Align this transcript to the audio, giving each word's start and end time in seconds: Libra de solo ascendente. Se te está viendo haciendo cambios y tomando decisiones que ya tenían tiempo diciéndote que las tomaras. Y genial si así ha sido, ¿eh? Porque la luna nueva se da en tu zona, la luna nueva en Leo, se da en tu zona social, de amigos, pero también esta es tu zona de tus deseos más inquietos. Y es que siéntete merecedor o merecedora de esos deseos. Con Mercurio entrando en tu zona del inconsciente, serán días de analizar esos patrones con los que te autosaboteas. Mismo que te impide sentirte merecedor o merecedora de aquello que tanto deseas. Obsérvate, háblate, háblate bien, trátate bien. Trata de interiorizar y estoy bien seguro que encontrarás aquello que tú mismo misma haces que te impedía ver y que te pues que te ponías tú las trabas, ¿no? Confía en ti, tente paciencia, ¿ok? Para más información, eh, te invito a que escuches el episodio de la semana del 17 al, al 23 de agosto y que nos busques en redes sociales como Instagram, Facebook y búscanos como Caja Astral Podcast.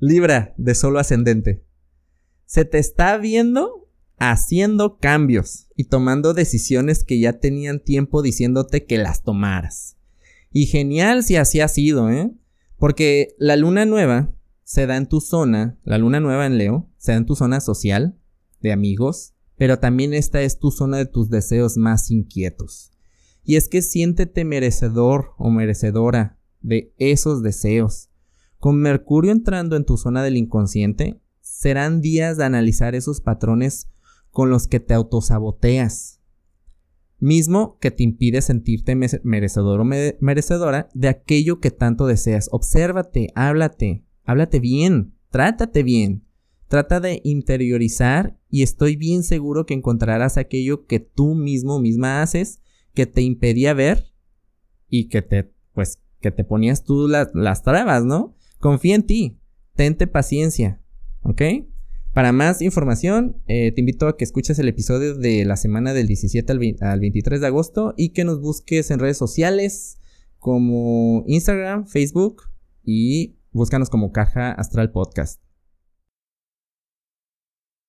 Libra 0.00 0.54
de 0.56 0.74
solo 0.74 0.98
ascendente. 0.98 1.64
Se 2.46 2.64
te 2.64 2.78
está 2.78 3.16
viendo 3.16 3.88
haciendo 4.18 4.98
cambios 4.98 5.68
y 5.76 5.84
tomando 5.84 6.34
decisiones 6.34 7.04
que 7.04 7.20
ya 7.20 7.34
tenían 7.40 7.80
tiempo 7.80 8.22
diciéndote 8.22 8.84
que 8.84 8.98
las 8.98 9.22
tomaras. 9.22 9.96
Y 10.50 10.66
genial 10.66 11.22
si 11.22 11.36
así 11.36 11.60
ha 11.60 11.68
sido, 11.68 12.10
¿eh? 12.10 12.32
Porque 12.76 13.34
la 13.38 13.56
luna 13.56 13.86
nueva 13.86 14.32
se 14.64 14.86
da 14.86 14.96
en 14.96 15.06
tu 15.06 15.20
zona, 15.20 15.78
la 15.84 15.98
luna 15.98 16.20
nueva 16.20 16.46
en 16.46 16.58
Leo, 16.58 16.90
se 16.96 17.12
da 17.12 17.18
en 17.18 17.26
tu 17.26 17.34
zona 17.34 17.60
social, 17.60 18.18
de 18.60 18.72
amigos, 18.72 19.34
pero 19.56 19.78
también 19.78 20.14
esta 20.14 20.42
es 20.42 20.58
tu 20.58 20.70
zona 20.70 20.98
de 20.98 21.06
tus 21.06 21.30
deseos 21.30 21.76
más 21.76 22.10
inquietos. 22.10 22.92
Y 23.44 23.56
es 23.56 23.68
que 23.68 23.82
siéntete 23.82 24.44
merecedor 24.44 25.32
o 25.38 25.50
merecedora 25.50 26.38
de 26.60 26.92
esos 26.98 27.42
deseos. 27.42 28.07
Con 28.58 28.76
Mercurio 28.76 29.30
entrando 29.30 29.76
en 29.76 29.84
tu 29.84 29.96
zona 29.96 30.22
del 30.22 30.36
inconsciente, 30.36 31.20
serán 31.40 32.00
días 32.00 32.36
de 32.36 32.44
analizar 32.44 32.94
esos 32.94 33.20
patrones 33.20 33.88
con 34.30 34.50
los 34.50 34.66
que 34.66 34.80
te 34.80 34.94
autosaboteas. 34.94 36.20
Mismo 37.20 37.78
que 37.80 37.90
te 37.90 38.04
impide 38.04 38.42
sentirte 38.42 38.94
merecedor 38.94 39.80
o 39.80 39.84
merecedora 39.84 40.88
de 40.94 41.08
aquello 41.08 41.58
que 41.58 41.70
tanto 41.72 42.06
deseas. 42.06 42.48
Obsérvate, 42.52 43.28
háblate, 43.34 44.04
háblate 44.24 44.60
bien, 44.60 45.14
trátate 45.30 45.82
bien. 45.82 46.24
Trata 46.68 47.00
de 47.00 47.20
interiorizar 47.24 48.38
y 48.50 48.62
estoy 48.62 48.94
bien 48.96 49.22
seguro 49.22 49.66
que 49.66 49.74
encontrarás 49.74 50.36
aquello 50.36 50.86
que 50.86 51.00
tú 51.00 51.34
mismo 51.34 51.80
misma 51.80 52.22
haces 52.22 52.60
que 52.92 53.06
te 53.06 53.22
impedía 53.22 53.72
ver 53.72 54.12
y 54.88 55.08
que 55.08 55.22
te 55.22 55.52
pues 55.72 56.02
que 56.20 56.30
te 56.30 56.44
ponías 56.44 56.84
tú 56.84 57.08
las 57.08 57.62
trabas, 57.62 58.04
¿no? 58.04 58.37
Confía 58.58 58.94
en 58.94 59.04
ti, 59.04 59.38
tente 59.74 60.06
paciencia, 60.06 60.82
¿ok? 61.22 61.42
Para 62.12 62.32
más 62.32 62.62
información, 62.62 63.40
eh, 63.46 63.70
te 63.72 63.80
invito 63.80 64.08
a 64.08 64.16
que 64.16 64.24
escuches 64.24 64.58
el 64.58 64.68
episodio 64.68 65.14
de 65.14 65.44
la 65.44 65.56
semana 65.56 65.94
del 65.94 66.08
17 66.08 66.50
al, 66.50 66.76
al 66.80 67.00
23 67.00 67.40
de 67.40 67.46
agosto 67.46 67.94
y 67.96 68.10
que 68.10 68.24
nos 68.24 68.40
busques 68.40 68.90
en 68.90 68.98
redes 68.98 69.18
sociales 69.18 69.98
como 70.38 71.22
Instagram, 71.26 71.86
Facebook 71.86 72.42
y 72.82 73.36
búscanos 73.52 73.90
como 73.90 74.10
Caja 74.12 74.52
Astral 74.52 74.90
Podcast. 74.90 75.47